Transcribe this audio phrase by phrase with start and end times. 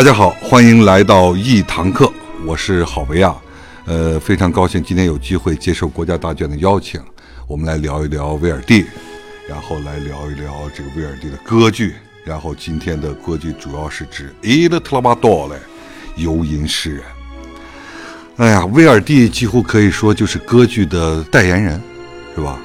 [0.00, 2.10] 大家好，欢迎来到一堂课，
[2.46, 3.36] 我是郝维亚。
[3.84, 6.98] 呃，非常高兴今天有机会接受国家大剧院的邀请，
[7.46, 8.86] 我们来聊一聊威尔第，
[9.46, 11.96] 然后来聊一聊这个威尔第的歌剧。
[12.24, 15.58] 然后今天的歌剧主要是指《伊勒特拉巴多》嘞，
[16.16, 17.04] 游吟诗人。
[18.38, 21.78] 哎呀，威尔第几乎可以说就是歌剧的代言人，
[22.34, 22.58] 是吧？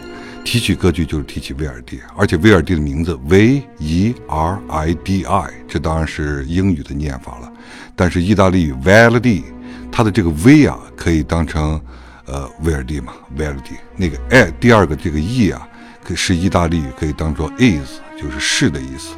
[0.45, 7.52] 提起歌剧就是提起威尔第，而且威尔第的名字 V E R I D I，这当然是英语的念法了，
[7.95, 9.44] 但是意大利语 Verdi，
[9.91, 11.81] 它的这个 V 啊可以当成
[12.26, 15.68] 呃威尔第嘛，Verdi 那个哎第二个这个 E 啊，
[16.04, 19.16] 可是意大利语可以当做 is，就是是的意思。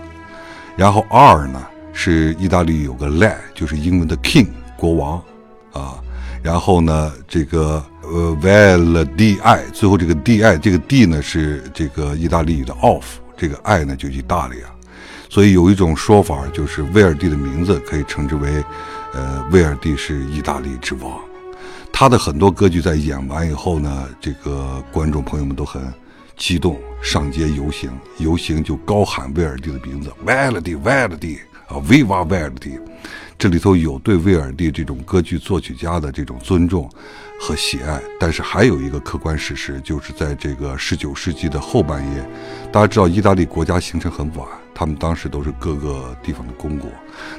[0.77, 4.47] 然后 R 呢是意大利语有个 Le，就是英文的 King
[4.77, 5.21] 国王
[5.73, 6.01] 啊。
[6.41, 13.03] 然后呢这个呃 Val D I，最后这个 D I 这个 D 呢是这个意大利语的 Off，
[13.37, 14.73] 这个 I 呢就意大利啊。
[15.29, 18.63] 所以有一种说法就是威尔第的名字可以称之为
[19.13, 21.19] 呃威尔第是意大利之王。
[21.91, 25.81] 他的很多歌剧在演完以后呢，这个观众朋友们都很。
[26.39, 32.77] 激动上街游行，游行就高喊威尔第的名字，威尔第，威尔第啊，维瓦威尔第。
[33.39, 36.89] 这里头有对威尔第这种歌剧作曲家的这种尊重
[37.39, 42.29] 和喜爱，但是还有一个客观事实，就是在这个十九世纪的后半叶，
[42.71, 44.47] 大家知道意大利国家形成很晚。
[44.73, 46.89] 他们当时都是各个地方的公国，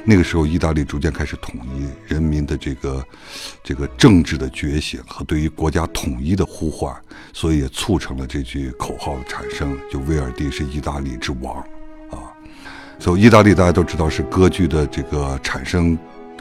[0.05, 3.05] 那个时候意大利逐渐开始统一，人民的这个
[3.61, 6.93] 这个政治的觉醒和对于国家统一的呼唤，
[7.33, 11.61] 所以也促成了这句口号的产生，就威尔第是意大利之王。
[12.99, 15.97] 所以意大利大家都知道是歌剧的这个产生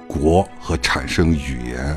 [0.09, 1.97] 国和产生语言，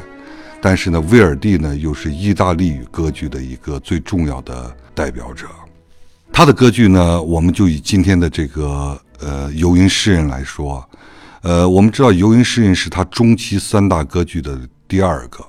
[0.61, 5.47] 但是呢，威尔第呢又是意大利语歌剧的一个最重要的代表者。
[6.31, 10.87] 他的歌剧呢，我们就以今天的这个呃游吟诗人来说，
[11.41, 14.57] 呃，我们知道游吟诗人是他中期三大歌剧的
[14.87, 15.43] 第二个。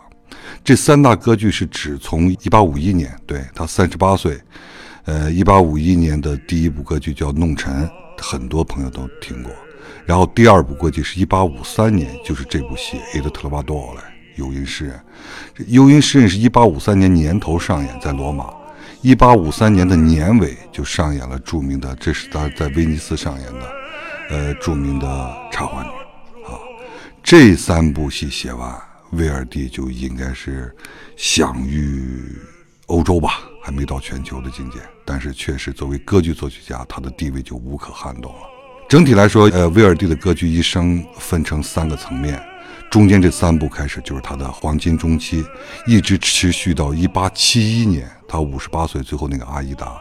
[0.65, 4.41] 这三大歌剧是指从一八五一年，对他三十八岁，
[5.05, 7.85] 呃，一八五一年的第一部歌剧叫《弄臣》，
[8.23, 9.53] 很多朋友都听过。
[10.07, 14.03] 然后第二部歌剧是一八五三年，就是这部戏《埃德特拉巴多》来
[14.37, 15.01] 游云诗人。
[15.67, 18.53] 游云诗人是一八五三年年头上演在罗马。
[19.01, 23.73] 一八五三年的年尾就上演了著名的，这是他在威尼斯上演的，
[24.31, 25.07] 呃，著名的
[25.53, 25.89] 《插花女》
[26.47, 26.57] 啊。
[27.21, 28.73] 这三部戏写完，
[29.11, 30.73] 威尔第就应该是
[31.17, 32.39] 享誉
[32.87, 38.41] 欧洲吧，还没到全球的境界，但是确实作为歌剧作曲家，他的地位就无可撼动了。
[38.89, 42.43] 整体来说，呃，威尔第的歌剧一生分成三个层面。
[42.91, 45.43] 中间这三部开始就是他的黄金中期，
[45.87, 49.99] 一直持续到一八七一年，他五十八岁，最后那个阿依达。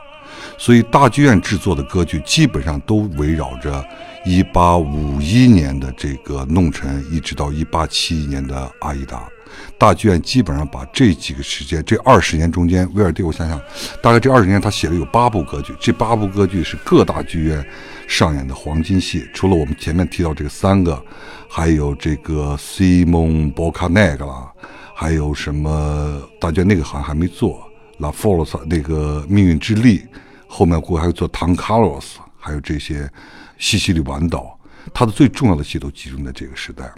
[0.58, 3.86] 所以大剧院制作的歌剧基本上都围绕着
[4.26, 9.30] 一八五一年的这个弄臣，一直到一八七一年的阿依达。
[9.78, 13.60] 大剧院基本上把这几个时间，这二十年中间，威尔第，我想想，
[14.02, 17.66] 大概这二十年他写了有八部歌剧，这八部歌剧是各大剧院
[18.08, 19.28] 上演的黄金戏。
[19.34, 21.04] 除了我们前面提到这个三个，
[21.50, 24.52] 还有这个西蒙·博卡奈格啦，
[24.96, 30.06] 还有什么大剧院那个好像还没做拉弗罗斯那个命运之力，
[30.48, 33.10] 后面过还有做唐卡洛斯，还有这些
[33.58, 34.58] 西西里晚岛，
[34.94, 36.92] 他的最重要的戏都集中在这个时代。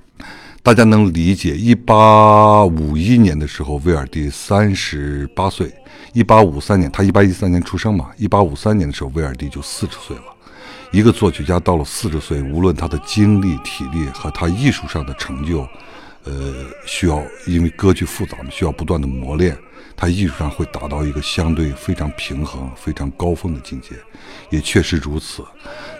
[0.61, 5.67] 大家能理解，一八五一年的时候，威尔第三十八岁；
[6.13, 10.23] 一八五三年，他一八一三年出生嘛，一八五三年的时候，威尔第就四十岁了。
[10.93, 15.67] 一个作曲家到了四十岁，无论他的精力、体力和他艺术上的成就，
[16.25, 19.57] 呃，需要因为歌剧复杂嘛，需要不断的磨练。
[19.95, 23.89] 他艺术上会达到一个相对非常平衡、非常高峰的境界，
[24.49, 25.45] 也确实如此。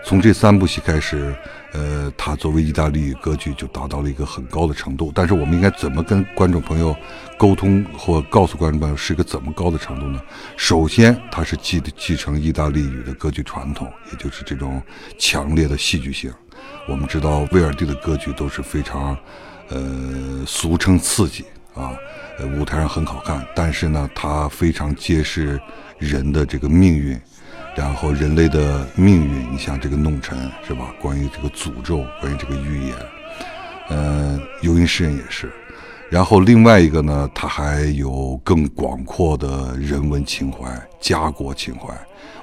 [0.04, 1.34] 从这三部戏开始，
[1.74, 5.12] 呃，他作为意大利歌剧就达到了一个很高的程度。
[5.14, 6.96] 但是，我们应该怎么跟观众朋友
[7.38, 10.20] 沟通或告诉观众朋友是一个怎么高的程度呢？
[10.58, 14.82] 首先，他是继继承意大利语的歌剧传统，也就是这种
[15.20, 16.34] 强烈的戏剧性。
[16.88, 19.16] 我们知道，威尔第的歌剧都是非常，
[19.74, 21.44] 呃，俗称刺激
[21.74, 21.92] 啊。
[22.40, 25.60] 呃，舞台上很好看，但是呢，它非常揭示
[26.00, 27.20] 人的这个命运，
[27.76, 29.54] 然后人类的命运。
[29.54, 30.94] 你像这个弄臣是吧？
[31.00, 32.96] 关于这个诅咒，关于这个预言，
[33.90, 35.52] 呃，游吟诗人也是。
[36.10, 41.92] 然后另外一个呢，他还有更广阔的人文情怀、家国情怀。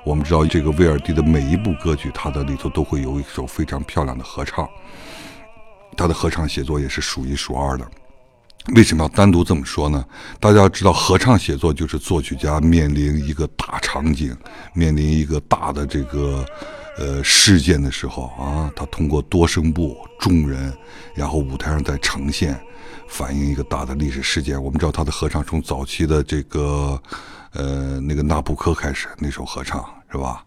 [0.02, 4.68] 我们知道，这个威尔第的每一部歌剧，它的里头都会有一首非常漂亮的合唱，
[6.00, 7.86] 他的合唱写作也是数一数二的。
[8.74, 10.02] 为什么要单独这么说呢？
[10.38, 14.34] 大家要知道，合唱写作就是作曲家面临一个大场景，
[14.72, 16.42] 面临一个大的这个
[16.96, 20.72] 呃事件的时候啊，他通过多声部、众人，
[21.14, 22.58] 然后舞台上再呈现，
[23.06, 24.62] 反映一个大的历史事件。
[24.62, 26.98] 我们知道他的合唱从早期的这个
[27.52, 30.42] 呃那个纳布科开始那首合唱是吧？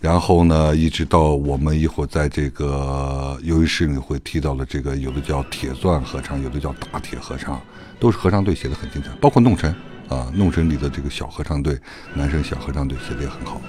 [0.00, 7.60] 然后呢，一直到我们一会儿在这个游戏室里会提到的这个，有的叫铁钻合唱，有的叫大铁合唱，
[7.98, 9.74] 都是合唱队写的很精彩，包括弄臣
[10.08, 11.78] 啊，弄臣里的这个小合唱队，
[12.14, 13.60] 男生小合唱队写的也很好。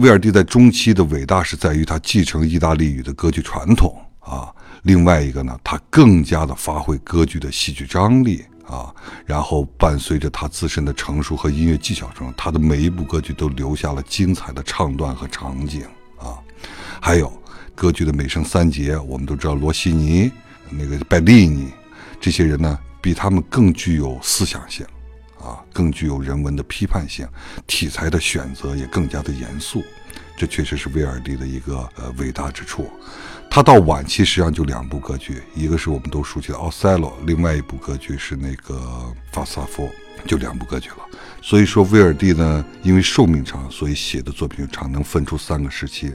[0.00, 4.50] 威尔第在中期的伟大是在于他继承意大利语的歌剧传统啊，
[4.84, 8.94] 另外一个呢，他更加的发挥歌剧的戏剧张力啊，
[9.26, 15.82] 然后伴随着他自身的成熟和音乐技巧中，他的每一部歌剧都留下了精彩的唱段和场景
[16.18, 16.32] 啊，
[16.98, 17.30] 还有
[17.74, 20.32] 歌剧的美声三杰，我们都知道罗西尼、
[20.70, 21.68] 那个拜利尼
[22.18, 24.86] 这些人呢，比他们更具有思想性。
[25.42, 27.26] 啊，更具有人文的批判性，
[27.66, 29.82] 题材的选择也更加的严肃，
[30.36, 32.90] 这确实是威尔第的一个呃伟大之处。
[33.50, 38.76] 他到晚期实际上就两部歌剧，一个是我们都熟悉的《奥赛罗》，另外一部歌剧是那个
[39.34, 39.84] 《法萨夫》，
[40.24, 40.96] 就两部歌剧了。
[41.42, 46.12] 所以说，威尔第呢，因为寿命长，所以写的作品长，能分出三个时期，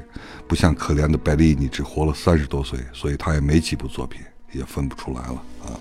[0.47, 4.21] 不像可怜的拜利尼只活了三十多岁，所以他也没几部作品，
[4.53, 5.75] 也分不出来了啊。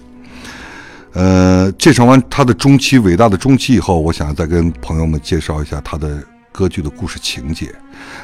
[1.14, 7.73] 呃，介绍完他的中期伟大的中期以后，我想再跟朋友们介绍一下他的歌剧的故事情节。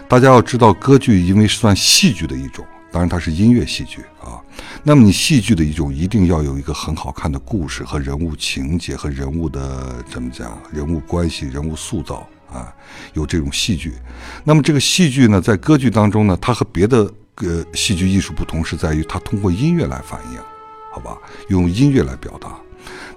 [0.08, 4.42] 大家要知道，歌剧因为算戏剧的一种，当然它是音乐戏剧啊。
[4.82, 12.74] 那么你戏剧的一种，一定要有一个很好看的故事和人物情节和人物的怎么讲，人物关系、人物塑造啊，
[13.14, 13.94] 有这种戏剧。
[14.42, 20.38] 那么这个戏剧呢，在歌剧当中呢，它和别的呃戏剧艺术不同，是在于它通过音乐来反映，
[20.92, 21.16] 好吧？
[21.50, 22.48] 用音乐来表达。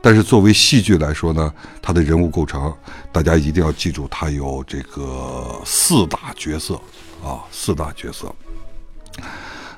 [0.02, 2.74] 但是作为戏剧来说呢，它的人物构成，
[3.12, 6.76] 大家一定要记住，它有这个四大角色
[7.24, 8.34] 啊，四大角色。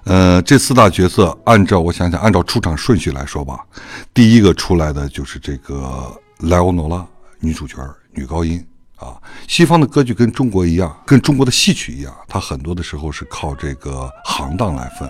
[0.06, 3.65] 呃，这四大角色，按照我想想，按照出场顺序来说吧，
[4.13, 7.06] 第一个出来的就是这个莱欧诺拉
[7.39, 7.75] 女主角，
[8.13, 8.63] 女高音
[8.98, 9.15] 啊。
[9.48, 15.10] 西方的歌剧跟中国一样，跟中国的戏曲一样，它很多的时候是靠这个行当来分，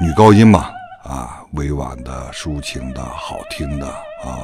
[0.00, 0.70] 女高音嘛。
[1.04, 4.40] 啊，委婉的、抒情的、好听的啊，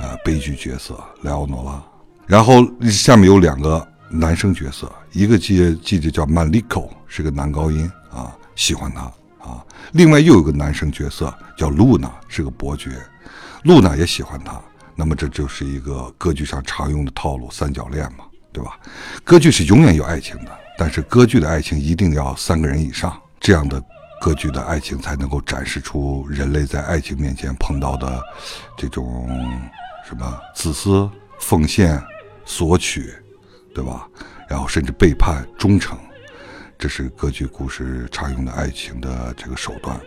[0.00, 1.82] 呃，悲剧角色莱奥诺拉。
[2.26, 9.02] 然后下面有两个男生角色，一个记记者叫曼利科，是个男高音啊，喜欢他
[9.38, 9.64] 啊。
[9.92, 12.90] 另外又有个男生角色叫露娜，是个伯爵，
[13.62, 14.60] 露娜也喜欢他。
[14.94, 18.78] 那么这就是一个歌剧上常用的套路——三角恋嘛，对吧？
[19.24, 23.82] 歌剧是永远有爱情的，但是歌剧的爱情一定要三个人以上，这样的
[24.20, 28.22] 歌剧的爱情才能够展示出人类在爱情面前碰到的
[28.76, 29.28] 这种
[30.06, 31.10] 什么自私、
[31.40, 32.02] 奉献。
[32.50, 33.12] 索取，
[33.74, 34.08] 对吧？
[34.48, 35.98] 然后甚至背叛、忠诚，
[36.78, 40.00] 这是歌剧故事常用的爱情的这个手段。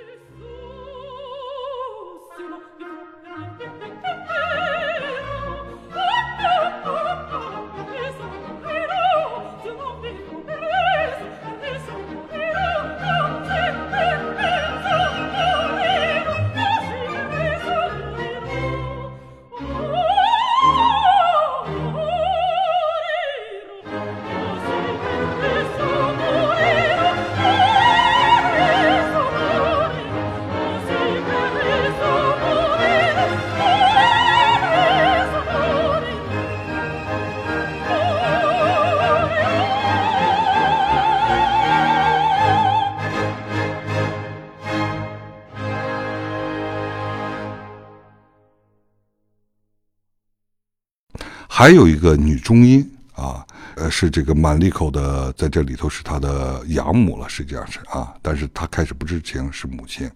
[51.61, 60.09] 还有一个女中音啊，呃，是这个满利口的，在这里头是她的养母了，实际上是啊，但是她开始不知情是母亲。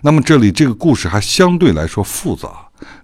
[0.00, 2.50] 那么这里这个故事还相对来说复杂，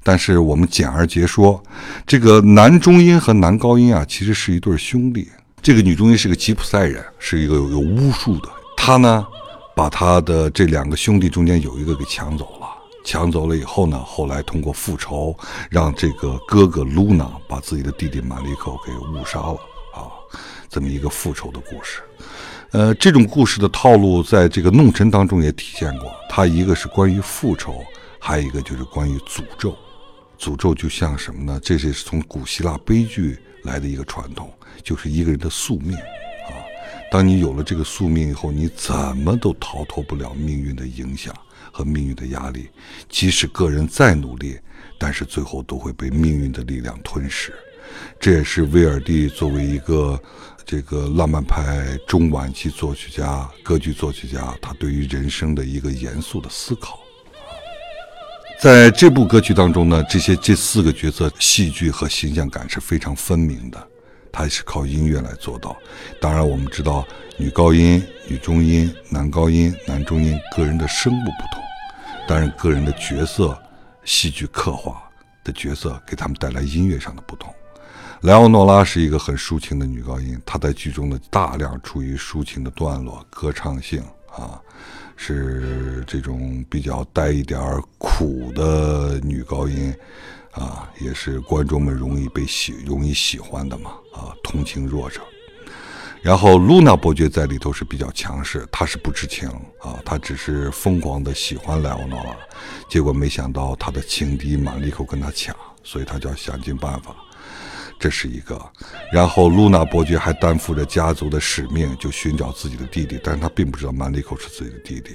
[0.04, 1.60] 但是我们简而结说，
[2.06, 5.28] 这个男中音和男高音啊，其实是一对兄弟。
[5.60, 9.26] 这个女中音是个吉普赛人，是一个有巫术的，她呢，
[9.74, 12.61] 把她的这两个兄弟中间有一个给抢走了。
[13.04, 15.36] 抢走了以后呢，后来通过复仇，
[15.70, 19.58] 让这个哥哥露娜把自己的弟弟马利克给误杀了
[19.92, 20.06] 啊，
[20.68, 22.00] 这么一个复仇的故事。
[22.70, 26.10] 呃，这种故事的套路在这个《弄臣》当中也体现过。
[26.28, 27.84] 它一个是关于复仇，
[28.18, 29.76] 还有一个就是关于诅咒。
[30.38, 31.60] 诅咒就像什么呢？
[31.62, 34.50] 这是从古希腊悲剧来的一个传统，
[34.82, 36.56] 就是一个人的宿命啊。
[37.10, 41.34] 当你有了这个宿命以后，你怎么都逃脱不了命运的影响。
[41.72, 42.68] 和命运的压力，
[43.08, 44.58] 即使个人再努力，
[44.98, 47.52] 但是最后都会被命运的力量吞噬。
[48.20, 50.20] 这也是威尔第作为一个
[50.64, 57.00] 这个浪漫派中晚期作曲家、歌剧作曲家，他对于人生的一个严肃的思考。
[58.60, 63.88] 在这部歌曲当中呢，这些这四个角色戏剧和形象感是非常分明的。
[64.34, 65.76] 它是靠音乐来做到。
[66.18, 71.61] 当然，我们知道女高音、女中音、男高音、男中音个人的声部不同，
[72.26, 73.60] 担任个人的角色、
[74.04, 75.02] 戏剧刻画
[75.44, 77.52] 的角色给他们带来音乐上的不同。
[78.22, 84.60] 莱奥诺拉是一个很抒情的女高音，她在剧中的大量处于抒情的段落，歌唱性啊，
[85.16, 87.60] 是这种比较带一点
[87.98, 89.94] 苦的女高音。
[90.52, 93.92] 啊，也是观众们容易被喜、容易喜欢的嘛。
[94.12, 95.22] 啊，同情弱者。
[96.22, 99.48] 然后露娜伯爵在里头是比较强势，他是不知情
[99.80, 102.36] 啊，他只是疯狂的喜欢莱奥诺拉，
[102.88, 107.14] 结果没想到他的情敌玛丽口跟他抢，所以他就要想尽办法。
[107.98, 108.60] 这是一个，
[109.12, 115.14] 然后露娜伯爵还担负着家族的使命，就寻找自己的弟弟，但是他并不知道曼利口是自己的弟弟。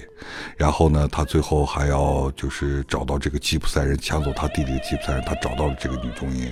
[0.55, 6.49] 然后呢，他最后还要就是找到这个吉普赛人，抢走他弟弟的吉普赛人，他找到了这个女中音。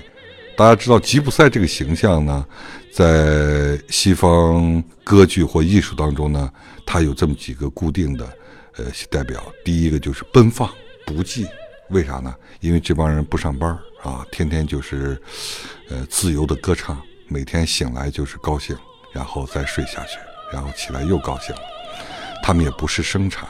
[0.58, 2.46] 大家知道吉普赛这个形象呢，
[2.92, 6.52] 在西方歌剧或艺术当中呢，
[6.86, 8.26] 它有这么几个固定的
[8.78, 9.44] 呃代表。
[9.64, 10.70] 第一个就是奔放
[11.06, 11.46] 不羁，
[11.90, 12.34] 为啥呢？
[12.62, 13.78] 因为这帮人不上班。
[14.04, 15.20] 啊，天天就是，
[15.90, 18.78] 呃，自由的歌唱，每天醒来就是高兴，
[19.12, 20.20] 然后再睡下去，
[20.54, 21.62] 然后起来又高兴了。
[22.44, 23.50] 他们也不是生产，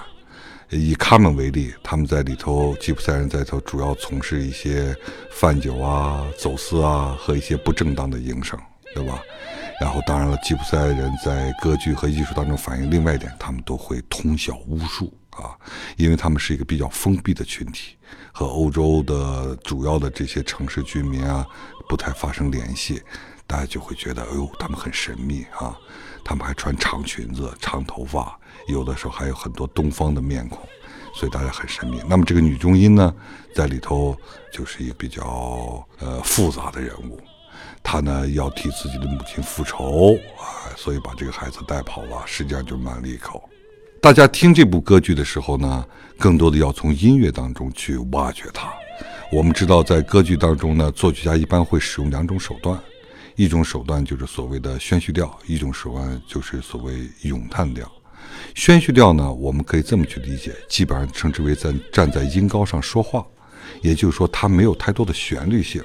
[0.69, 4.95] 以他们为例，他们在里头，吉普赛人在里头主要从事一些
[5.31, 8.59] 贩酒啊、走私啊和一些不正当的营生，
[8.93, 9.21] 对吧？
[9.81, 15.13] 然后，当然了，吉普赛人在歌剧和艺术当中反映另外一点，他们都会通晓巫术。
[15.31, 15.51] 啊，
[15.97, 17.97] 因为他们是一个比较封闭的群体，
[18.31, 21.45] 和欧洲的主要的这些城市居民啊
[21.89, 23.01] 不太发生联系，
[23.47, 25.75] 大家就会觉得，哎呦，他们很神秘啊。
[26.27, 28.35] 他们还穿长裙子、长头发，
[28.67, 30.67] 有的时候还有很多东方的面孔，
[31.13, 32.01] 所以大家很神秘。
[32.09, 33.13] 那么这个女中音呢，
[33.53, 34.17] 在里头
[34.51, 37.19] 就是一个比较呃复杂的人物，
[37.83, 43.47] 她呢要替自己的母亲复仇啊，所以把这个孩子带跑了，实际上就是满利口。
[44.01, 45.85] 大家听这部歌剧的时候呢，
[46.17, 48.73] 更多的要从音乐当中去挖掘它。
[49.31, 52.79] 我们知道，在歌剧当中呢，作曲家一般会使用两种手段，
[53.35, 57.89] 一种手段就是所谓的宣叙调，一种手段就是所谓咏叹调。
[58.53, 63.25] 宣叙调呢，我们可以这么去理解，基本上称之为在站在音高上说话，
[63.81, 65.83] 也就是说，它没有太多的旋律性，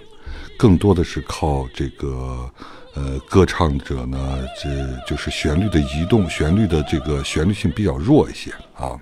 [0.57, 2.51] 更多的是靠这个。
[2.95, 4.69] 呃，歌唱者呢，这
[5.07, 8.99] 就是旋律的移动，旋律的这个旋律性比较弱一些啊。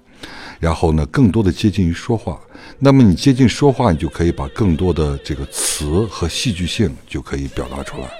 [0.61, 2.39] 然后呢，更多的接近于说话。
[2.79, 8.11] 那么你接近说话，你就可以把更多的这个词和戏剧性就可以表达出来，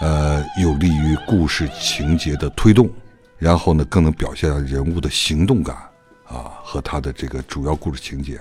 [0.00, 2.90] 呃，有利于故事情节的推动。
[3.38, 5.76] 然后呢，更能表现人物的行动感
[6.26, 8.40] 啊和他的这个主要故事情节。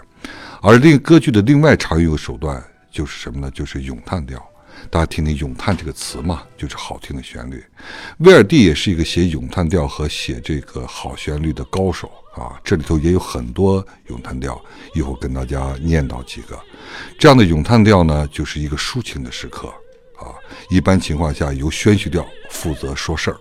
[0.62, 3.52] 而另歌剧的另外常用手段就是什么呢？
[3.52, 4.42] 就是咏叹调。
[4.90, 7.64] 大家听听“咏叹”这个词嘛，就是好听的旋律。
[8.20, 14.60] 威尔第也是一个写咏叹调和写这个好旋律的高手啊，这里头也有很多咏叹调，
[14.96, 16.60] 一会儿跟大家念叨几个。
[17.20, 19.74] 这样的咏叹调呢，就是一个抒情的时刻
[20.24, 20.36] 啊。
[20.70, 23.38] 一般情况下，由宣叙调负责说事儿，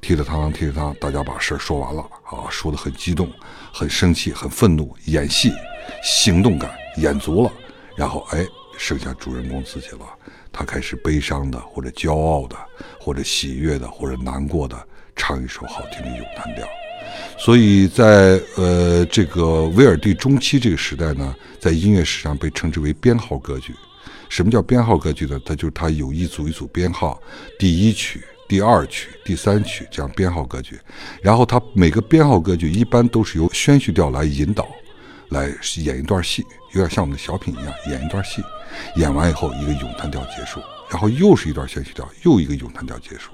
[0.00, 3.30] 踢了汤踢了汤，大家把事儿说完了啊，说的很激动、
[3.72, 5.52] 很生气、很愤怒，演戏，
[6.02, 7.52] 行动感演足了，
[7.96, 8.46] 然后哎，
[8.76, 10.00] 剩下主人公自己了。
[10.50, 12.56] 他开始悲伤的，或者骄傲的，
[12.98, 14.76] 或者喜悦的，或者难过的，
[15.14, 16.66] 唱一首好听的咏叹调。
[17.38, 23.74] 所以在呃这个威尔第中期这个时代呢，在音乐史上被称之为编号歌剧。
[24.28, 25.40] 什么叫编号歌剧呢？
[25.44, 27.20] 它就是它有一组一组编号，
[27.58, 30.78] 第一曲、第二曲、第三曲这样编号歌剧。
[31.22, 34.66] 然后它每个编号歌剧一般都是由宣叙调来引导。
[35.30, 36.42] 来演一段戏，
[36.72, 38.42] 有点像我们的小品一样，演一段戏，
[38.96, 40.58] 演完以后一个咏叹调结束，
[40.88, 43.32] 然后又是一段宣叙调，又一个咏叹调结束，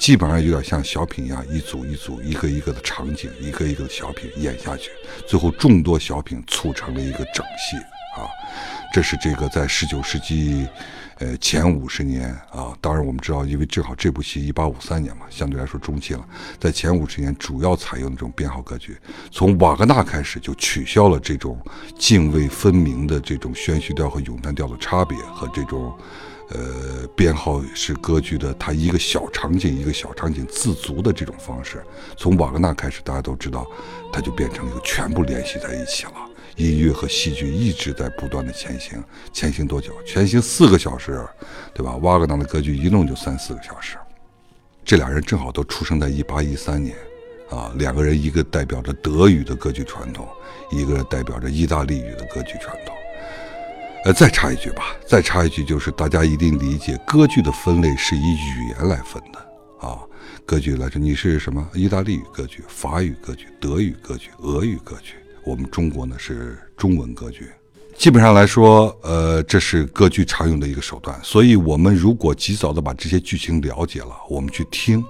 [0.00, 4.90] 基本上有点像小品一样，一组一组，一个一个的场景，一个一个的小品演下去，
[5.28, 7.76] 最后众多小品促成了一个整戏
[8.16, 8.26] 啊，
[8.92, 10.66] 这是这个在十九世纪。
[11.20, 16.24] 呃，前五十年啊，当然我们知道，因为正好这部戏一八五三年嘛，相对来说中期了。
[16.60, 18.96] 在前五十年，主要采用这种编号歌剧，
[19.32, 21.58] 从瓦格纳开始就取消了这种
[21.98, 25.92] 泾渭分明的这种宣叙调和咏叹调的差别和这种，
[26.50, 31.82] 呃，编号式歌剧的它一个小场景一个小场景自足的这种方式。
[32.16, 33.66] 从瓦格纳开始，大家都知道，
[34.12, 36.27] 它就变成一个全部联系在一起了。
[36.58, 39.92] 音乐和戏剧一直在不断的前行，前行多久？
[40.04, 41.24] 前行四个小时，
[41.72, 41.94] 对吧？
[41.98, 43.96] 瓦格纳的歌剧一弄就三四个小时。
[44.84, 46.96] 这俩人正好都出生在一八一三年，
[47.48, 50.26] 啊，两个人一个代表着德语的歌剧传统，
[50.72, 52.92] 一个代表着意大利语的歌剧传统。
[54.04, 60.00] 呃，再插一句吧，再插一句就是大家一定理解，歌剧的分类是以语言来分的啊。
[60.44, 61.68] 歌剧来说，你是什么？
[61.72, 65.14] 意大利语歌剧、法语歌剧、德语歌剧、俄语歌剧。
[65.48, 67.50] 我们中国呢是中文歌剧，
[67.96, 71.18] 基本上来说，呃，这是歌剧常用的一个手段。
[71.22, 75.02] 所以，我们如果及早的把这些剧情了解了，我们去听，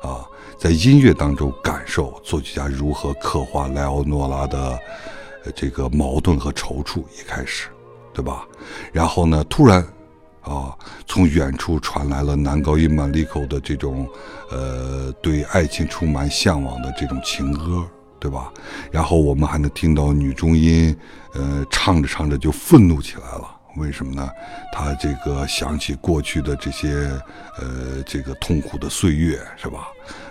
[0.00, 0.24] 啊，
[0.56, 4.78] 在音乐当中感受作曲家如何刻画莱奥诺拉的
[5.56, 7.66] 这个矛盾和踌躇，一开始，
[8.14, 8.46] 对吧？
[8.92, 9.84] 然后呢，突然，
[10.42, 10.72] 啊，
[11.04, 14.08] 从远处传来了男高音曼利口的这种，
[14.52, 17.84] 呃，对爱情充满向往的这种情歌。
[18.20, 18.52] 对吧？
[18.92, 20.94] 然后我们还能听到女中音，
[21.32, 23.56] 呃，唱着唱着就愤怒起来了。
[23.76, 24.28] 为什么呢？
[24.72, 26.88] 她这个想起过去的这些，
[27.58, 29.86] 呃，这个痛苦的岁月，是吧？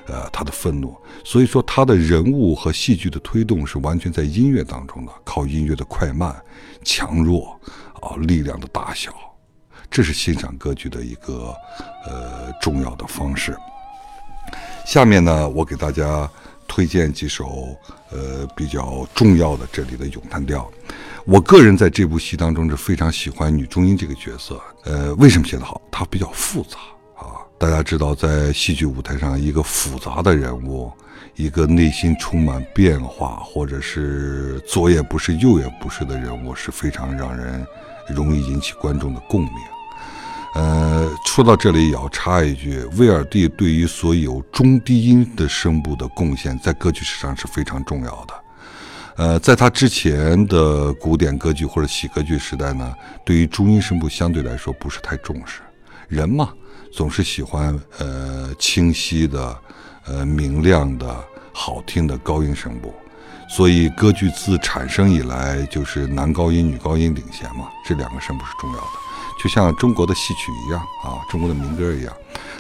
[0.08, 0.96] 呃，她的愤怒。
[1.24, 6.36] 所以说，她的人物和戏剧的推动是完全在音乐当中的，靠音乐的快慢、
[6.84, 7.58] 强弱
[8.02, 9.12] 啊，力量的大小，
[9.90, 11.56] 这是欣赏歌剧的一个
[12.06, 13.58] 呃重要的方式。
[14.86, 16.30] 下面呢，我给大家。
[16.70, 17.76] 推荐几首
[18.12, 20.72] 呃比较重要的这里的咏叹调。
[21.26, 24.62] 我个人在这部戏当中是非常喜欢女中音这个角色。
[24.86, 25.82] 呃，为什么写得好？
[25.92, 26.78] 她比较复杂
[27.18, 27.44] 啊。
[27.58, 30.92] 大家知道，在戏剧舞台上，一个复杂的人物，
[31.36, 37.66] 一个内心充满变化，或者是左也不是右也不是的人物，是非常让人
[38.08, 39.54] 容易引起观众的共鸣。
[40.60, 48.34] 呃，说到这里也要插一句，威尔第对于所有中低音的声部的贡献，在歌剧史上是非常重要的。
[49.16, 52.94] 呃，在他之前的古典歌剧或者喜歌剧时代呢，
[53.26, 55.62] 对于中音声部相对来说不是太重视。
[56.10, 56.50] 人嘛，
[56.92, 59.58] 总是喜欢呃清晰的、
[60.08, 62.94] 呃明亮的、好听的高音声部，
[63.50, 69.09] 所以歌剧自产生以来就是男高音、女高音领衔嘛，这两个声部是重要的。
[69.42, 72.14] 就像中国的戏曲一样啊，中国的民歌一样，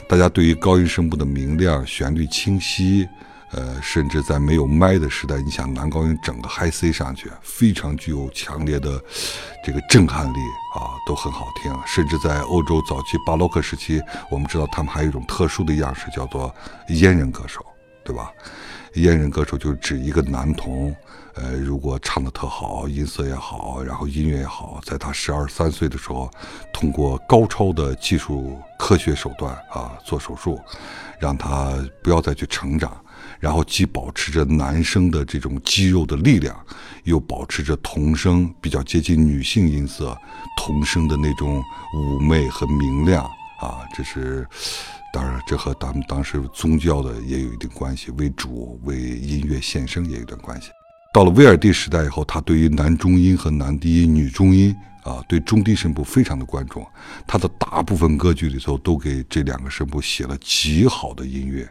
[0.07, 3.07] 大家对于高音声部的明亮、旋律清晰、
[3.51, 9.01] 呃，甚至在没有麦的时代，你想男高音整个 high C 上去，非常具有强烈的
[9.65, 10.37] 这个震撼力
[10.75, 11.71] 啊，都很好听。
[11.85, 16.53] 甚至在欧洲早期巴洛克时期，我们知道他们还有一种特殊的样式，叫做
[16.87, 17.65] 阉人歌手，
[18.03, 18.31] 对吧？
[18.95, 20.95] 阉人歌手就是指一个男童，
[21.41, 26.29] 呃，如果唱的特好，音色也好，然后音乐也好，在他十二三岁的时候，
[26.73, 30.59] 通过高超的技术科学手段啊，做手术，
[31.17, 31.73] 让他
[32.03, 32.91] 不要再去成长。
[33.39, 36.57] 然后既保持着男生的这种肌肉的力量，
[37.05, 40.17] 又保持着童声比较接近女性音色，
[40.57, 41.63] 童声的那种
[41.95, 43.23] 妩媚和明亮
[43.61, 44.45] 啊，这是
[45.13, 50.69] 当然，这和咱们当时宗教的也有一定关系，为主为音乐献声也有点关系。
[51.19, 54.73] 到了威尔第时代以后，他对于男中音和男低音、女中音。
[55.03, 56.85] 啊，对中低声部非常的关注，
[57.25, 61.67] 他的大部分歌剧里头都给这两个声部写了极好的音乐。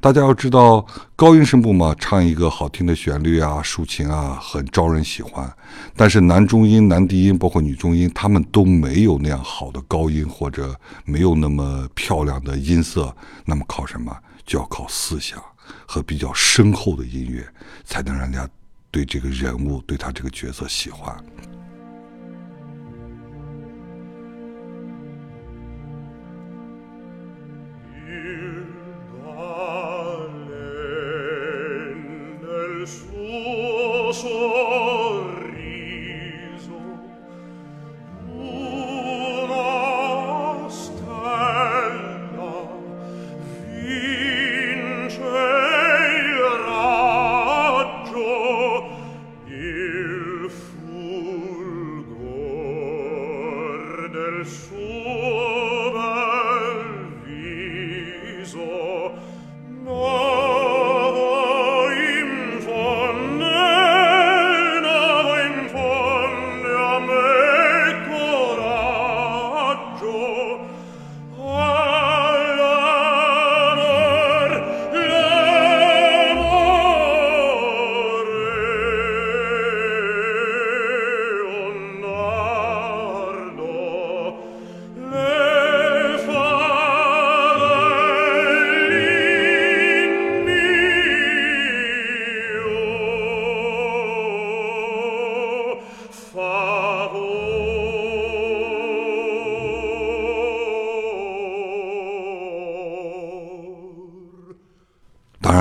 [0.00, 5.50] 大家要知道，高音声部嘛，唱一个好听的旋律啊，抒情啊，很招人喜欢。
[5.96, 13.14] 但是男中音、男低音，包括女中音，他们都没有那样好的高音，或者没有那么漂亮的音色。
[13.44, 14.16] 那么靠什么？
[14.46, 15.42] 就要靠思想
[15.86, 17.44] 和比较深厚的音乐，
[17.84, 18.48] 才能让人家
[18.90, 21.16] 对这个人物、对他这个角色喜欢。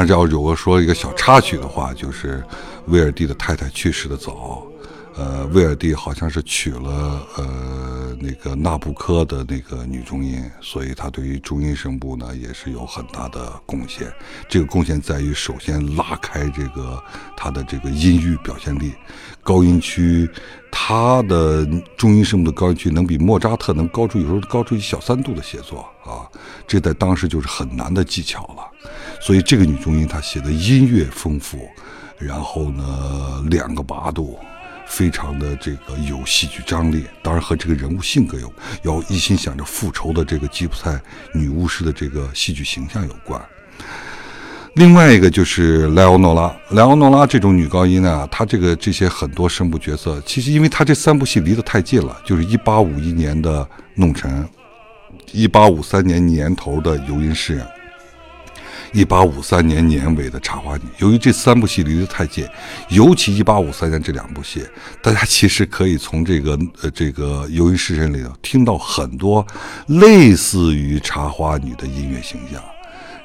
[0.08, 2.44] 要如果说一个小插曲的话，就是
[2.88, 4.66] 威尔第的太太去世的早，
[5.16, 14.12] 呃，威尔第好像是娶了呃那个纳布科的那个女中音，所以他对于中音声部呢也是有很大的贡献。
[14.48, 17.02] 这个贡献在于，首先拉开这个
[17.36, 18.94] 他的这个音域表现力，
[19.44, 20.30] 高音区，
[20.72, 21.66] 他的
[21.98, 26.30] 中音声部的高音区能比莫扎特能高出有时候高出一小三度的写作啊，
[26.68, 28.72] 这在当时就是很难的技巧了。
[29.20, 31.70] 所以这个女中音她写的音乐丰富，
[32.18, 34.40] 然后呢两个八度，
[34.88, 37.06] 非常的这个有戏剧张力。
[37.22, 38.54] 当然和这个人物性格有，
[38.84, 41.00] 要一心想着复仇的这个吉普赛
[41.34, 43.42] 女巫师的这个戏剧形象有关。
[44.76, 54.44] 另外一个就是莱奥诺拉，莱奥诺拉这种女高音呢，她这个这些很多声部角色，其实因为她这三部戏离得太近了，就是一八五一年的《弄臣》，
[55.32, 57.66] 一八五三年年头的《游吟诗人》。
[58.94, 62.48] 一八五三年年尾的《茶花女》，由于这三部戏离得太近，
[62.90, 64.66] 尤其一八五三年这两部戏，
[65.02, 69.46] 大家其实可以从这个呃这个《游吟诗人》里头听到很多
[69.88, 72.62] 类似于《茶花女》的音乐形象。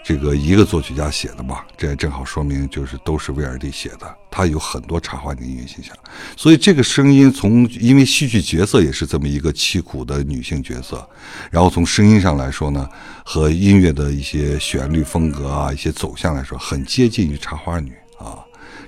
[0.04, 4.16] 这个一个作曲家写的嘛，这也正好说明就是都是威尔第写的。
[4.30, 5.94] 他有很多插画的音乐形象，
[6.36, 11.06] 所以这个声音从因为戏剧角色也是这么一个凄苦的女性角色，
[11.50, 12.88] 然后从声音上来说呢，
[13.24, 18.40] 和音乐的一些旋律风格啊、一些走向来说，很接近于插花女啊，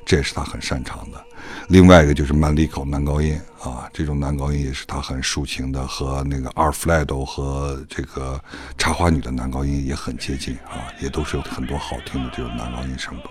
[0.04, 1.22] 这也是他很擅长的。
[1.68, 8.38] 另外一个就是曼利口男高音啊，这种男高音也是他很抒情的，和那个阿尔弗莱多和这个
[8.76, 13.28] 茶花女的男高音也很接近啊，也都是有很多好听的这种男高音声部。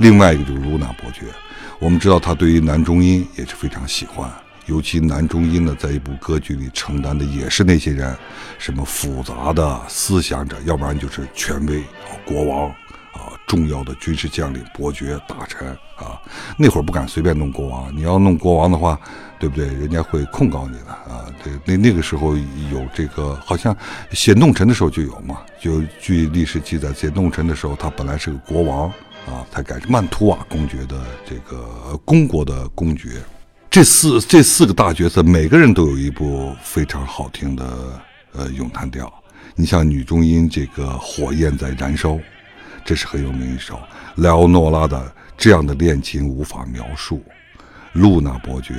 [0.00, 1.26] 另外一个就是卢娜伯爵，
[1.78, 4.30] 我们知道他对于男中音也是非常喜欢，
[4.64, 8.16] 尤其男中音呢，在一部歌剧里承担的也是那些人，
[8.58, 12.70] 什么复杂的思想者，要不然就是权威啊，国王
[13.12, 13.36] 啊。
[13.46, 16.16] 重要的军事将领、伯爵、大臣啊，
[16.56, 17.94] 那会儿不敢随便弄国王。
[17.94, 18.98] 你要弄国王的话，
[19.40, 19.66] 对不对？
[19.66, 21.26] 人家会控告你的啊。
[21.42, 23.76] 对，那那个时候有这个，好像
[24.12, 25.38] 写弄臣的时候就有嘛。
[25.60, 28.90] 就据历史记载，写弄臣的时候，他本来是个国王
[29.26, 33.22] 啊，才改成曼图瓦公爵的这个公国的公爵。
[33.68, 38.02] 这四这四个大角色，每个人都有一部非常好听的
[38.32, 39.12] 呃咏叹调。
[39.54, 42.18] 你像女中音，这个火焰在燃烧。
[42.82, 43.78] 这是很有名一首
[44.16, 47.22] 莱奥诺拉的这样的恋情无法描述，
[47.92, 48.74] 露娜伯爵，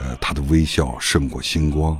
[0.00, 1.96] 呃，他的微笑胜过星光，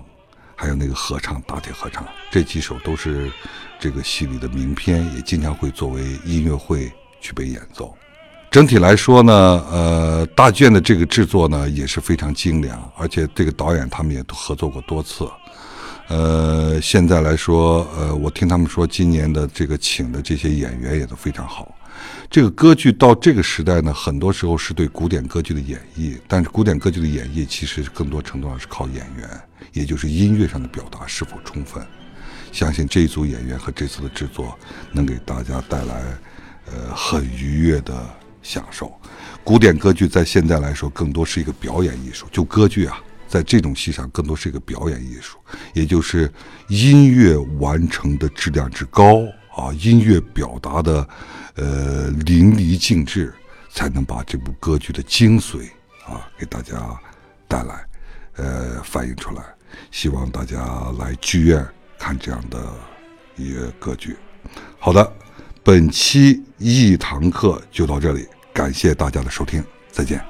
[0.57, 3.31] 还有那个合唱大铁合唱，这几首都是
[3.79, 7.95] 这个戏里的名篇，也经常会作为音乐会去被演奏。
[8.51, 9.33] 整体来说呢，
[9.71, 15.29] 呃，大剧院的这个制作呢也是非常精良，而且这个导演他们也都合作过多次。
[16.09, 21.73] 呃，现在来说，呃，我听他们说，今年的这个请的这些演员也都非常好。
[22.29, 29.29] 这个歌剧到这个时代呢，很多时候是对古典歌剧的演绎，但是古典歌剧的演绎其实更多程度上是靠演员，
[29.73, 31.87] 也就是音乐上的表达是否充分。
[32.51, 34.59] 相信这一组演员和这次的制作
[34.91, 36.03] 能给大家带来
[36.73, 38.09] 呃很愉悦的
[38.43, 38.93] 享受。
[39.45, 43.01] 古典歌剧在现在来说，更多是一个表演艺术，就歌剧啊。
[43.29, 45.39] 在这种戏上，更多是一个表演艺术，
[45.73, 46.29] 也就是
[46.67, 49.21] 音乐完成的质量之高
[49.55, 51.09] 啊，音乐表达的
[51.55, 53.33] 呃淋漓尽致，
[53.73, 55.69] 才能把这部歌剧的精髓
[56.05, 56.77] 啊给大家
[57.47, 57.87] 带来，
[58.35, 59.45] 呃反映出来。
[59.93, 60.59] 希望大家
[60.99, 61.65] 来剧院
[62.01, 62.61] 看这样的
[63.37, 64.17] 一个歌剧。
[64.81, 65.13] 好的，
[65.63, 70.30] 本期一堂课就到这里，感谢大家的收听，再见。